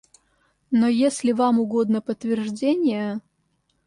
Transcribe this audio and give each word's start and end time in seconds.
Но 0.71 0.87
если 0.87 1.31
вам 1.31 1.59
угодно 1.59 2.01
подтверждение... 2.01 3.19